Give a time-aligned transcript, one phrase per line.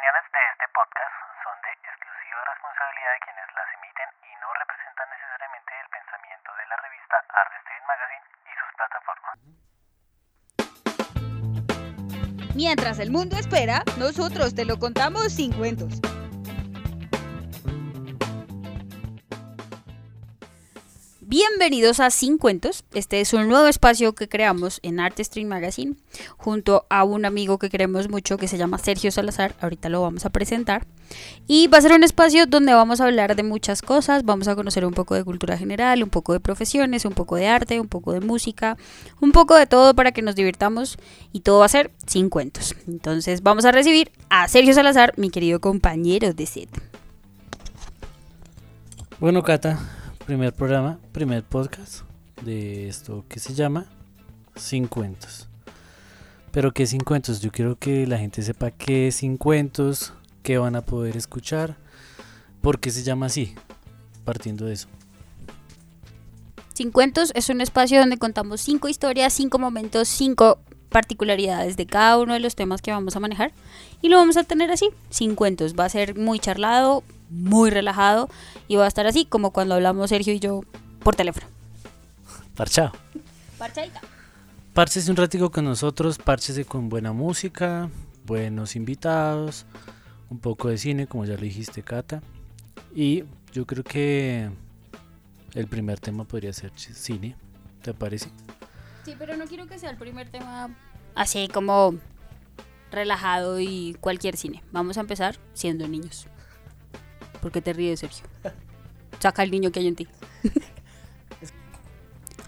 [0.00, 1.12] opiniones de este podcast
[1.44, 6.64] son de exclusiva responsabilidad de quienes las emiten y no representan necesariamente el pensamiento de
[6.72, 9.36] la revista Art Street Magazine y sus plataformas.
[12.56, 16.00] Mientras el mundo espera, nosotros te lo contamos sin cuentos.
[21.30, 22.82] Bienvenidos a Sin Cuentos.
[22.92, 25.94] Este es un nuevo espacio que creamos en Art Stream Magazine
[26.36, 29.54] junto a un amigo que queremos mucho que se llama Sergio Salazar.
[29.60, 30.88] Ahorita lo vamos a presentar.
[31.46, 34.24] Y va a ser un espacio donde vamos a hablar de muchas cosas.
[34.24, 37.46] Vamos a conocer un poco de cultura general, un poco de profesiones, un poco de
[37.46, 38.76] arte, un poco de música,
[39.20, 40.98] un poco de todo para que nos divirtamos.
[41.30, 42.74] Y todo va a ser sin cuentos.
[42.88, 46.70] Entonces vamos a recibir a Sergio Salazar, mi querido compañero de set.
[49.20, 49.78] Bueno, Cata,
[50.30, 52.02] primer programa, primer podcast
[52.42, 53.86] de esto que se llama
[54.54, 55.48] Sin Cuentos.
[56.52, 57.40] Pero ¿qué Sin Cuentos?
[57.40, 59.36] Yo quiero que la gente sepa qué es Sin
[60.44, 61.74] qué van a poder escuchar,
[62.62, 63.56] por qué se llama así,
[64.24, 64.86] partiendo de eso.
[66.74, 72.18] Sin Cuentos es un espacio donde contamos cinco historias, cinco momentos, cinco particularidades de cada
[72.18, 73.50] uno de los temas que vamos a manejar
[74.00, 75.74] y lo vamos a tener así, sin cuentos.
[75.76, 78.28] Va a ser muy charlado, muy relajado
[78.68, 80.62] y va a estar así como cuando hablamos Sergio y yo
[81.02, 81.46] por teléfono.
[82.54, 82.92] Parchado.
[83.58, 84.00] Parchadita.
[84.74, 87.88] Párchese un ratico con nosotros, párchese con buena música,
[88.24, 89.66] buenos invitados,
[90.28, 92.22] un poco de cine, como ya le dijiste, Cata.
[92.94, 94.50] Y yo creo que
[95.54, 97.36] el primer tema podría ser cine,
[97.82, 98.30] ¿te parece?
[99.04, 100.70] Sí, pero no quiero que sea el primer tema
[101.14, 101.94] así como
[102.90, 104.62] relajado y cualquier cine.
[104.72, 106.26] Vamos a empezar siendo niños.
[107.40, 108.26] ¿Por qué te ríes, Sergio?
[109.18, 110.08] Saca el niño que hay en ti.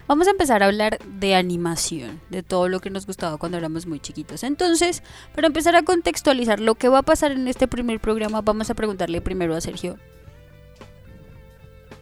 [0.09, 3.87] Vamos a empezar a hablar de animación, de todo lo que nos gustaba cuando éramos
[3.87, 4.43] muy chiquitos.
[4.43, 5.03] Entonces,
[5.35, 8.75] para empezar a contextualizar lo que va a pasar en este primer programa, vamos a
[8.75, 9.97] preguntarle primero a Sergio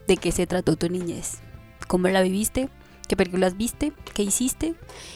[0.09, 1.39] de qué se trató tu niñez,
[1.87, 2.69] cómo la viviste,
[3.07, 4.75] qué películas viste, qué hiciste.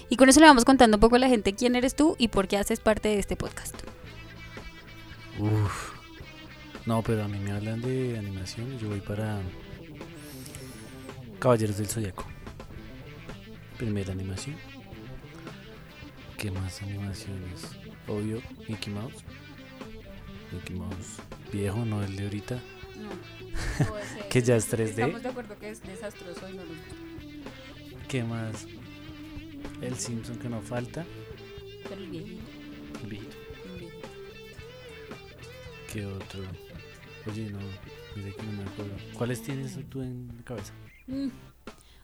[0.08, 2.28] Y con eso le vamos contando un poco a la gente quién eres tú y
[2.28, 3.74] por qué haces parte de este podcast.
[5.40, 5.93] Uf.
[6.86, 9.40] No, pero a mí me hablan de animación y yo voy para
[11.38, 12.26] Caballeros del Zodiaco.
[13.78, 14.56] Primera animación.
[16.36, 17.62] ¿Qué más animaciones?
[18.06, 19.24] Obvio, Mickey Mouse.
[20.52, 21.20] Mickey Mouse
[21.52, 22.58] viejo, no el de ahorita.
[24.30, 24.88] Que ya es 3D.
[24.88, 26.94] Estamos de acuerdo que es desastroso y no gusta.
[28.08, 28.66] ¿Qué más?
[29.80, 31.04] El Simpson que no falta.
[31.84, 32.42] Pero El viejito.
[33.02, 33.36] el viejito.
[35.92, 36.40] ¿Qué otro?
[37.30, 37.58] Oye, no,
[38.16, 38.92] mira que no me acuerdo.
[39.16, 40.72] ¿Cuáles tienes tú en cabeza?
[41.06, 41.28] Mm,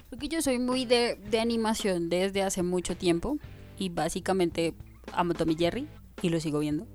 [0.08, 3.38] Porque yo soy muy de, de animación desde hace mucho tiempo
[3.78, 4.74] y básicamente
[5.12, 5.86] amo Tommy Jerry
[6.22, 6.86] y lo sigo viendo.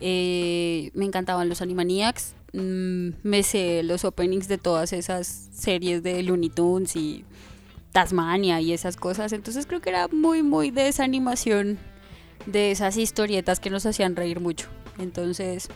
[0.00, 6.22] Eh, me encantaban los Animaniacs, mm, me sé los openings de todas esas series de
[6.22, 7.24] Looney Tunes y
[7.92, 11.78] Tasmania y esas cosas, entonces creo que era muy muy de esa animación,
[12.44, 14.68] de esas historietas que nos hacían reír mucho.
[14.98, 15.68] Entonces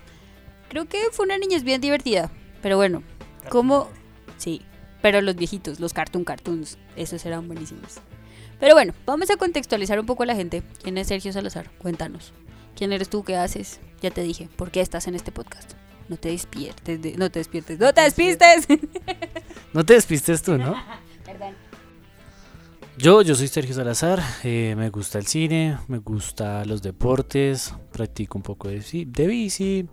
[0.71, 2.31] creo que fue una niñez bien divertida,
[2.63, 3.03] pero bueno,
[3.51, 3.91] ¿cómo?
[4.39, 4.63] Sí,
[5.03, 7.99] pero los viejitos, los cartoon cartoons, esos eran buenísimos.
[8.59, 10.63] Pero bueno, vamos a contextualizar un poco a la gente.
[10.83, 11.71] ¿Quién es Sergio Salazar?
[11.79, 12.33] Cuéntanos.
[12.77, 13.23] ¿Quién eres tú?
[13.25, 13.81] ¿Qué haces?
[14.01, 15.73] Ya te dije, ¿por qué estás en este podcast?
[16.09, 18.67] No te despiertes, de- no te despiertes, no te despistes.
[19.73, 20.75] No te despistes tú, ¿no?
[21.25, 21.55] Perdón.
[22.99, 28.37] Yo, yo soy Sergio Salazar, eh, me gusta el cine, me gusta los deportes, practico
[28.37, 29.87] un poco de, de bici.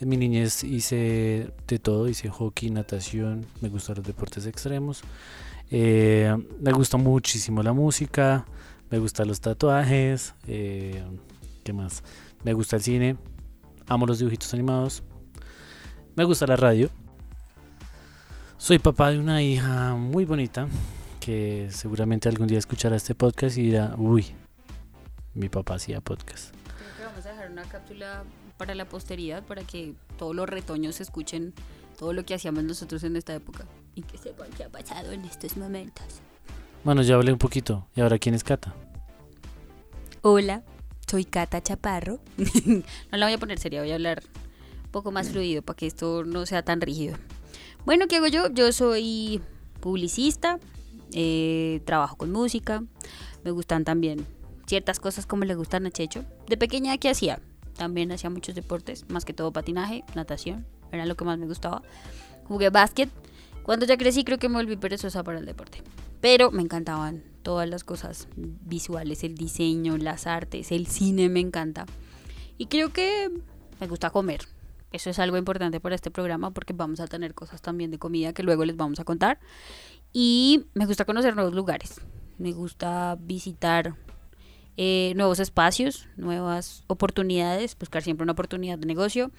[0.00, 5.02] En mi niñez hice de todo, hice hockey, natación, me gustan los deportes extremos.
[5.70, 8.46] Eh, me gusta muchísimo la música,
[8.90, 11.04] me gustan los tatuajes, eh,
[11.62, 12.02] ¿qué más?
[12.44, 13.18] Me gusta el cine,
[13.88, 15.02] amo los dibujitos animados,
[16.16, 16.88] me gusta la radio.
[18.56, 20.66] Soy papá de una hija muy bonita
[21.20, 24.28] que seguramente algún día escuchará este podcast y dirá, uy,
[25.34, 26.54] mi papá hacía podcast.
[26.54, 28.24] Creo que vamos a dejar una cápsula
[28.60, 31.54] para la posteridad, para que todos los retoños escuchen
[31.98, 33.64] todo lo que hacíamos nosotros en esta época
[33.94, 36.04] y que sepan qué ha pasado en estos momentos.
[36.84, 37.86] Bueno, ya hablé un poquito.
[37.96, 38.74] ¿Y ahora quién es Cata?
[40.20, 40.62] Hola,
[41.10, 42.20] soy Cata Chaparro.
[42.66, 44.22] no la voy a poner seria, voy a hablar
[44.84, 47.16] un poco más fluido para que esto no sea tan rígido.
[47.86, 48.50] Bueno, ¿qué hago yo?
[48.50, 49.40] Yo soy
[49.80, 50.58] publicista,
[51.14, 52.84] eh, trabajo con música,
[53.42, 54.26] me gustan también
[54.66, 56.26] ciertas cosas como le gustan a Checho.
[56.46, 57.40] De pequeña, ¿qué hacía?
[57.80, 61.80] También hacía muchos deportes, más que todo patinaje, natación, era lo que más me gustaba.
[62.44, 63.08] Jugué básquet.
[63.62, 65.82] Cuando ya crecí creo que me volví perezosa para el deporte.
[66.20, 71.86] Pero me encantaban todas las cosas visuales, el diseño, las artes, el cine me encanta.
[72.58, 73.30] Y creo que
[73.80, 74.42] me gusta comer.
[74.92, 78.34] Eso es algo importante para este programa porque vamos a tener cosas también de comida
[78.34, 79.38] que luego les vamos a contar.
[80.12, 81.98] Y me gusta conocer nuevos lugares.
[82.36, 83.96] Me gusta visitar
[84.82, 89.30] eh, nuevos espacios, nuevas oportunidades, buscar siempre una oportunidad de negocio,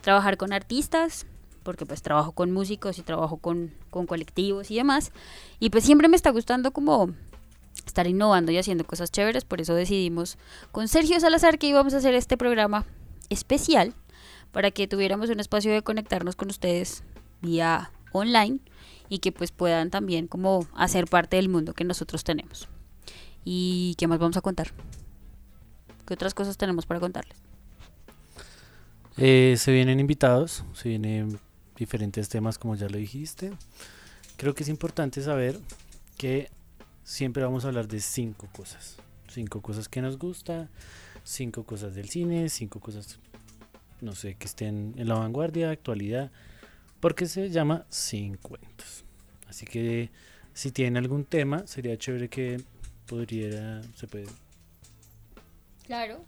[0.00, 1.24] trabajar con artistas,
[1.62, 5.12] porque pues trabajo con músicos y trabajo con, con colectivos y demás.
[5.60, 7.14] Y pues siempre me está gustando como
[7.86, 10.36] estar innovando y haciendo cosas chéveres, por eso decidimos
[10.72, 12.84] con Sergio Salazar que íbamos a hacer este programa
[13.30, 13.94] especial
[14.50, 17.04] para que tuviéramos un espacio de conectarnos con ustedes
[17.40, 18.58] vía online
[19.08, 22.68] y que pues puedan también como hacer parte del mundo que nosotros tenemos.
[23.44, 24.72] ¿Y qué más vamos a contar?
[26.06, 27.38] ¿Qué otras cosas tenemos para contarles?
[29.16, 31.38] Eh, se vienen invitados, se vienen
[31.76, 33.52] diferentes temas como ya lo dijiste.
[34.36, 35.58] Creo que es importante saber
[36.16, 36.50] que
[37.02, 38.96] siempre vamos a hablar de cinco cosas.
[39.28, 40.68] Cinco cosas que nos gusta,
[41.24, 43.18] cinco cosas del cine, cinco cosas,
[44.00, 46.30] no sé, que estén en la vanguardia, actualidad,
[47.00, 49.04] porque se llama Sin Cuentos.
[49.48, 50.10] Así que
[50.54, 52.62] si tienen algún tema, sería chévere que
[53.08, 54.28] podría, se puede.
[55.84, 56.24] Claro,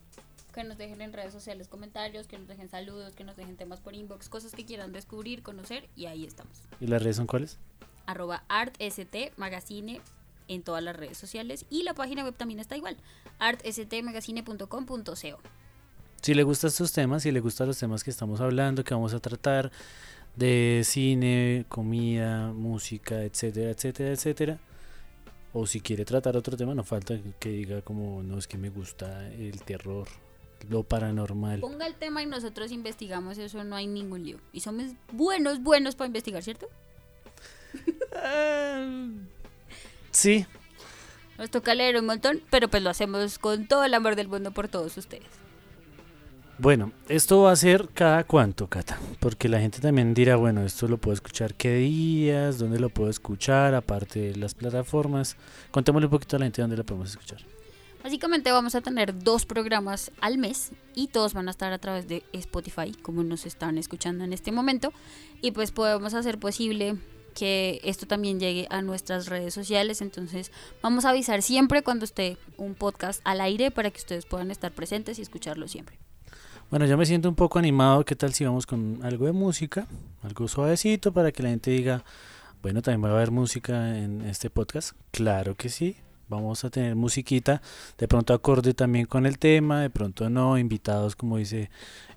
[0.52, 3.80] que nos dejen en redes sociales comentarios, que nos dejen saludos, que nos dejen temas
[3.80, 6.62] por inbox, cosas que quieran descubrir, conocer y ahí estamos.
[6.80, 7.58] ¿Y las redes son cuáles?
[8.06, 10.00] Arroba ArtST Magazine
[10.48, 12.96] en todas las redes sociales y la página web también está igual,
[13.38, 15.14] artstmagazine.com.co.
[16.22, 19.14] Si le gustan estos temas, si le gustan los temas que estamos hablando, que vamos
[19.14, 19.70] a tratar
[20.36, 24.58] de cine, comida, música, etcétera, etcétera, etcétera,
[25.52, 28.70] o si quiere tratar otro tema, no falta que diga como, no es que me
[28.70, 30.08] gusta el terror,
[30.68, 31.60] lo paranormal.
[31.60, 34.38] Ponga el tema y nosotros investigamos eso, no hay ningún lío.
[34.52, 36.68] Y somos buenos, buenos para investigar, ¿cierto?
[40.12, 40.44] Sí,
[41.38, 44.50] Nos toca leer un montón, pero pues lo hacemos con todo el amor del mundo
[44.50, 45.39] por todos ustedes.
[46.60, 50.88] Bueno, esto va a ser cada cuánto, Cata, porque la gente también dirá, bueno, esto
[50.88, 55.38] lo puedo escuchar qué días, dónde lo puedo escuchar, aparte de las plataformas.
[55.70, 57.38] Contémosle un poquito a la gente dónde la podemos escuchar.
[58.04, 62.06] Básicamente vamos a tener dos programas al mes y todos van a estar a través
[62.08, 64.92] de Spotify, como nos están escuchando en este momento.
[65.40, 66.98] Y pues podemos hacer posible
[67.34, 70.02] que esto también llegue a nuestras redes sociales.
[70.02, 70.52] Entonces
[70.82, 74.72] vamos a avisar siempre cuando esté un podcast al aire para que ustedes puedan estar
[74.72, 75.98] presentes y escucharlo siempre.
[76.70, 79.88] Bueno, yo me siento un poco animado, ¿qué tal si vamos con algo de música?
[80.22, 82.04] Algo suavecito para que la gente diga,
[82.62, 84.92] bueno, también va a haber música en este podcast.
[85.10, 85.96] Claro que sí,
[86.28, 87.60] vamos a tener musiquita,
[87.98, 91.70] de pronto acorde también con el tema, de pronto no, invitados como dice,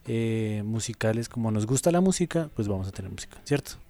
[0.05, 3.82] eh, musicales, como nos gusta la música, pues vamos a tener música, ¿cierto?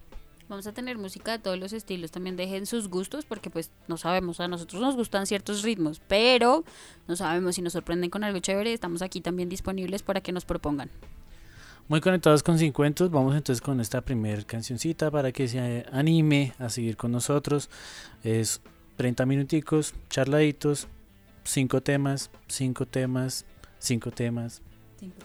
[0.54, 2.12] Vamos a tener música de todos los estilos.
[2.12, 4.40] También dejen sus gustos porque pues no sabemos.
[4.40, 6.64] A nosotros nos gustan ciertos ritmos, pero
[7.08, 8.72] no sabemos si nos sorprenden con algo chévere.
[8.72, 10.92] Estamos aquí también disponibles para que nos propongan.
[11.88, 16.70] Muy conectados con 50, vamos entonces con esta primer cancioncita para que se anime a
[16.70, 17.72] seguir con nosotros.
[18.24, 18.62] Es
[18.98, 20.88] 30 minuticos, charladitos,
[21.46, 23.48] 5 temas, 5 temas,
[23.80, 24.62] 5 temas,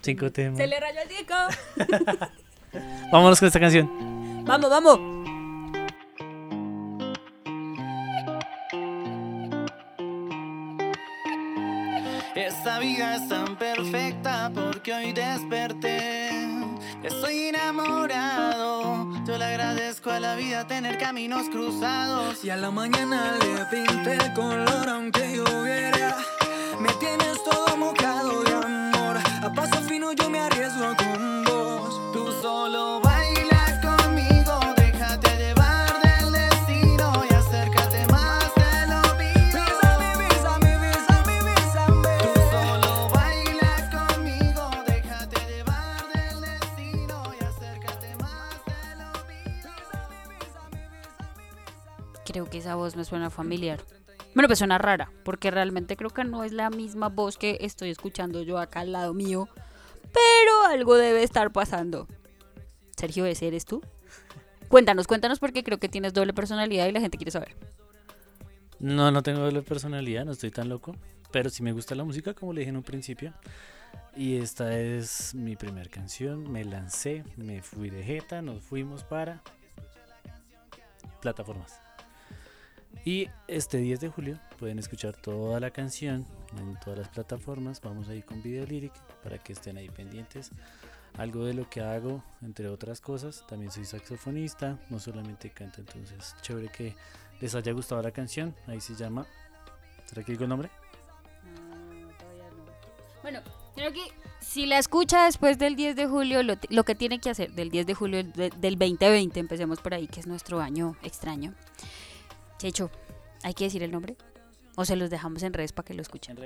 [0.01, 0.57] 5 temas.
[0.57, 1.35] Se le rayó el disco.
[3.13, 4.45] Vámonos con esta canción.
[4.47, 5.18] vamos, vamos.
[13.27, 16.31] Tan perfecta porque hoy desperté.
[17.03, 19.09] Estoy enamorado.
[19.27, 22.45] Yo le agradezco a la vida tener caminos cruzados.
[22.45, 26.17] Y a la mañana le pinté el color aunque lloviera.
[26.81, 29.17] Me tienes todo mojado de amor.
[29.43, 32.13] A paso fino yo me arriesgo con vos.
[32.13, 33.08] Tú solo bailas
[52.29, 53.81] Creo que esa voz me suena familiar.
[54.35, 57.89] Bueno, pues suena rara, porque realmente creo que no es la misma voz que estoy
[57.89, 59.49] escuchando yo acá al lado mío.
[60.03, 62.07] Pero algo debe estar pasando.
[62.99, 63.81] Sergio, ¿ese eres tú?
[64.69, 67.57] Cuéntanos, cuéntanos porque creo que tienes doble personalidad y la gente quiere saber.
[68.79, 70.95] No, no tengo doble personalidad, no estoy tan loco.
[71.31, 73.33] Pero sí me gusta la música, como le dije en un principio.
[74.15, 76.53] Y esta es mi primera canción.
[76.53, 79.43] Me lancé, me fui de jeta, nos fuimos para
[81.23, 81.88] plataformas.
[83.09, 86.27] Y este 10 de julio pueden escuchar toda la canción
[86.59, 87.81] en todas las plataformas.
[87.81, 90.51] Vamos ahí con video lyric para que estén ahí pendientes.
[91.17, 93.47] Algo de lo que hago, entre otras cosas.
[93.49, 95.81] También soy saxofonista, no solamente canto.
[95.81, 96.95] Entonces, chévere que
[97.41, 98.55] les haya gustado la canción.
[98.67, 99.25] Ahí se llama.
[100.05, 100.69] ¿Será que el nombre?
[103.23, 103.41] Bueno,
[103.75, 104.03] Creo que
[104.41, 107.71] si la escucha después del 10 de julio, lo, lo que tiene que hacer del
[107.71, 111.55] 10 de julio de- del 2020, empecemos por ahí, que es nuestro año extraño.
[112.59, 112.91] Checho,
[113.43, 114.17] ¿hay que decir el nombre?
[114.77, 116.39] ¿O se los dejamos en redes para que lo escuchen?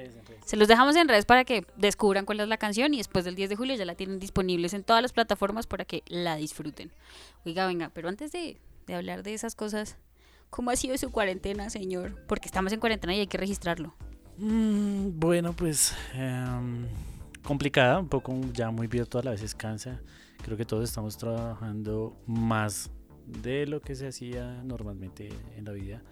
[0.44, 3.34] Se los dejamos en redes para que descubran cuál es la canción y después del
[3.34, 6.90] 10 de julio ya la tienen disponibles en todas las plataformas para que la disfruten.
[7.44, 9.96] Oiga, venga, pero antes de, de hablar de esas cosas,
[10.48, 12.24] ¿cómo ha sido su cuarentena, señor?
[12.26, 13.94] Porque estamos en cuarentena y hay que registrarlo.
[14.38, 16.86] Mm, bueno, pues em,
[17.42, 20.00] complicada, un poco ya muy virtual, a veces cansa.
[20.42, 22.90] Creo que todos estamos trabajando más
[23.26, 26.02] de lo que se hacía normalmente en la vida.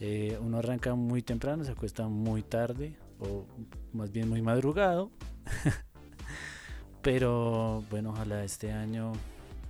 [0.00, 3.46] Eh, uno arranca muy temprano, se acuesta muy tarde o
[3.92, 5.10] más bien muy madrugado.
[7.02, 9.12] Pero bueno, ojalá este año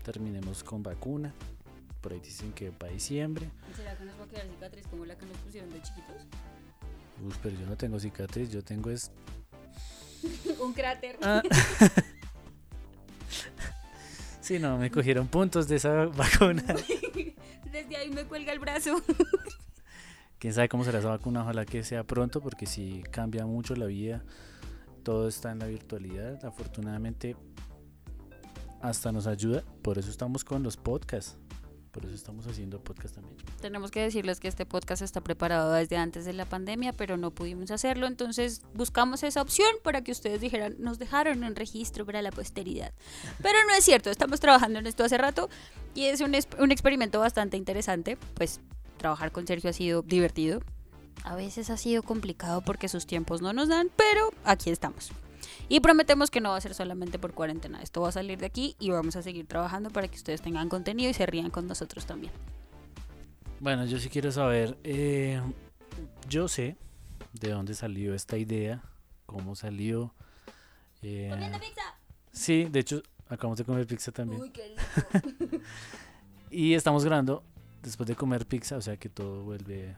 [0.02, 1.34] terminemos con vacuna.
[2.00, 3.50] Por ahí dicen que para diciembre.
[3.76, 6.26] ¿Será que nos va a quedar cicatriz como la que nos pusieron de chiquitos?
[7.26, 9.10] Uf, pero yo no tengo cicatriz, yo tengo es
[10.60, 11.18] Un cráter.
[11.22, 11.42] Ah.
[14.44, 16.62] Sí, no, me cogieron puntos de esa vacuna.
[17.72, 19.02] Desde ahí me cuelga el brazo.
[20.38, 23.86] Quién sabe cómo será esa vacuna, ojalá que sea pronto, porque si cambia mucho la
[23.86, 24.22] vida,
[25.02, 26.44] todo está en la virtualidad.
[26.44, 27.36] Afortunadamente,
[28.82, 31.38] hasta nos ayuda, por eso estamos con los podcasts,
[31.94, 33.36] por eso estamos haciendo podcast también.
[33.60, 37.30] Tenemos que decirles que este podcast está preparado desde antes de la pandemia, pero no
[37.30, 42.20] pudimos hacerlo, entonces buscamos esa opción para que ustedes dijeran, nos dejaron un registro para
[42.20, 42.92] la posteridad.
[43.40, 45.48] Pero no es cierto, estamos trabajando en esto hace rato
[45.94, 48.60] y es un, un experimento bastante interesante, pues
[48.96, 50.62] trabajar con Sergio ha sido divertido.
[51.22, 55.12] A veces ha sido complicado porque sus tiempos no nos dan, pero aquí estamos.
[55.68, 57.82] Y prometemos que no va a ser solamente por cuarentena.
[57.82, 60.68] Esto va a salir de aquí y vamos a seguir trabajando para que ustedes tengan
[60.68, 62.32] contenido y se rían con nosotros también.
[63.60, 65.40] Bueno, yo sí quiero saber, eh,
[66.28, 66.76] yo sé
[67.32, 68.82] de dónde salió esta idea,
[69.26, 70.14] cómo salió.
[71.02, 71.32] eh,
[72.32, 74.52] sí, de hecho, acabamos de comer pizza también.
[74.52, 74.74] qué
[76.50, 77.42] Y estamos grabando
[77.82, 79.96] después de comer pizza, o sea que todo vuelve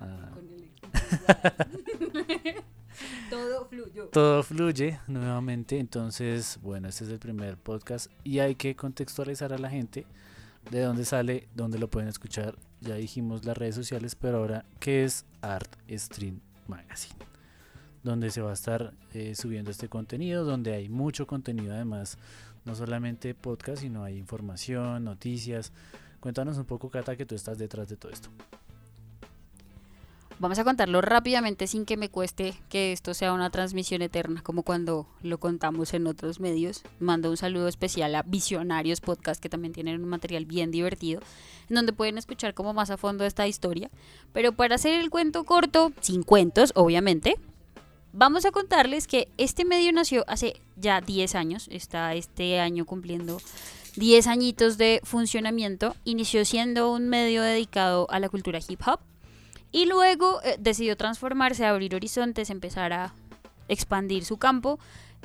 [0.00, 0.30] a...
[3.30, 4.06] Todo fluyó.
[4.06, 9.58] Todo fluye nuevamente, entonces, bueno, este es el primer podcast y hay que contextualizar a
[9.58, 10.06] la gente
[10.70, 12.56] de dónde sale, dónde lo pueden escuchar.
[12.80, 17.18] Ya dijimos las redes sociales, pero ahora, ¿qué es Art Stream Magazine?
[18.02, 22.18] Donde se va a estar eh, subiendo este contenido, donde hay mucho contenido además,
[22.64, 25.72] no solamente podcast, sino hay información, noticias.
[26.20, 28.30] Cuéntanos un poco, Cata, que tú estás detrás de todo esto.
[30.38, 34.62] Vamos a contarlo rápidamente sin que me cueste que esto sea una transmisión eterna, como
[34.64, 36.82] cuando lo contamos en otros medios.
[36.98, 41.20] Mando un saludo especial a Visionarios Podcast, que también tienen un material bien divertido,
[41.68, 43.90] en donde pueden escuchar como más a fondo esta historia.
[44.32, 47.36] Pero para hacer el cuento corto, sin cuentos, obviamente,
[48.12, 53.38] vamos a contarles que este medio nació hace ya 10 años, está este año cumpliendo
[53.94, 55.94] 10 añitos de funcionamiento.
[56.04, 58.98] Inició siendo un medio dedicado a la cultura hip hop
[59.72, 63.14] y luego eh, decidió transformarse, abrir horizontes, empezar a
[63.68, 64.78] expandir su campo.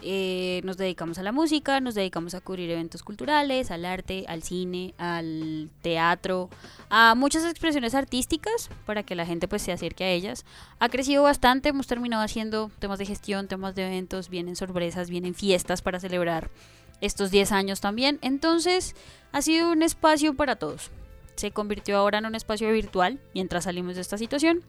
[0.04, 4.44] Eh, nos dedicamos a la música, nos dedicamos a cubrir eventos culturales, al arte, al
[4.44, 6.50] cine, al teatro,
[6.90, 10.46] a muchas expresiones artísticas para que la gente pues se acerque a ellas.
[10.80, 15.34] Ha crecido bastante, hemos terminado haciendo temas de gestión, temas de eventos, vienen sorpresas, vienen
[15.34, 16.52] fiestas para celebrar
[17.02, 18.20] estos 10 años también.
[18.22, 18.96] Entonces
[19.32, 20.92] ha sido un espacio para todos
[21.38, 24.64] se convirtió ahora en un espacio virtual mientras salimos de esta situación.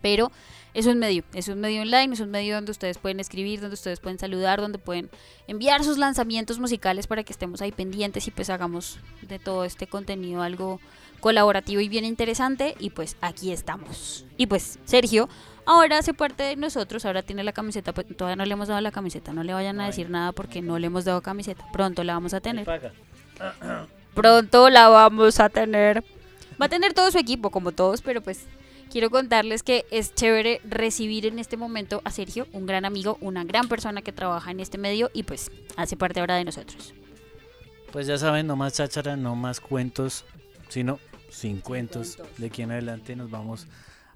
[0.00, 0.30] Pero
[0.74, 3.74] es un medio, es un medio online, es un medio donde ustedes pueden escribir, donde
[3.74, 5.10] ustedes pueden saludar, donde pueden
[5.48, 9.88] enviar sus lanzamientos musicales para que estemos ahí pendientes y pues hagamos de todo este
[9.88, 10.80] contenido algo
[11.20, 12.76] colaborativo y bien interesante.
[12.78, 14.24] Y pues aquí estamos.
[14.36, 15.28] Y pues Sergio
[15.66, 18.80] ahora hace parte de nosotros, ahora tiene la camiseta, pues, todavía no le hemos dado
[18.80, 22.04] la camiseta, no le vayan a decir nada porque no le hemos dado camiseta, pronto
[22.04, 22.66] la vamos a tener.
[24.18, 26.02] Pronto la vamos a tener.
[26.60, 28.46] Va a tener todo su equipo, como todos, pero pues
[28.90, 33.44] quiero contarles que es chévere recibir en este momento a Sergio, un gran amigo, una
[33.44, 36.94] gran persona que trabaja en este medio y pues hace parte ahora de nosotros.
[37.92, 40.24] Pues ya saben, no más cháchara, no más cuentos,
[40.68, 40.98] sino
[41.30, 42.16] sin cuentos.
[42.16, 42.38] cuentos.
[42.40, 43.68] De aquí en adelante nos vamos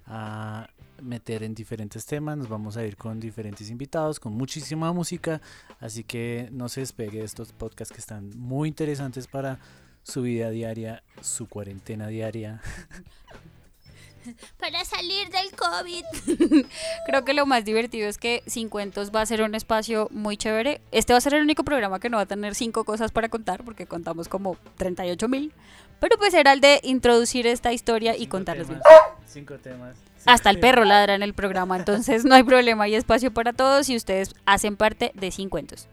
[0.09, 0.69] a
[1.01, 5.41] meter en diferentes temas, nos vamos a ir con diferentes invitados, con muchísima música,
[5.79, 9.61] así que no se despegue de estos podcasts que están muy interesantes para
[10.03, 12.61] su vida diaria, su cuarentena diaria.
[14.61, 16.05] Para salir del COVID.
[17.07, 20.37] Creo que lo más divertido es que Sin Cuentos va a ser un espacio muy
[20.37, 20.81] chévere.
[20.93, 23.29] Este va a ser el único programa que no va a tener cinco cosas para
[23.29, 25.53] contar, porque contamos como 38 mil.
[25.99, 29.03] Pero pues era el de introducir esta historia y contarles temas, bien.
[29.27, 29.97] Cinco temas.
[30.25, 33.89] Hasta el perro ladra en el programa, entonces no hay problema, hay espacio para todos
[33.89, 35.89] y ustedes hacen parte de cinco cuentos.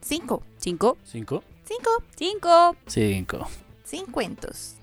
[0.00, 0.42] Cinco.
[0.56, 0.96] ¿Cinco?
[1.04, 1.44] Cinco.
[1.68, 2.02] Cinco.
[2.16, 2.76] Cinco.
[2.86, 3.46] Cinco.
[3.84, 4.76] Cincuentos.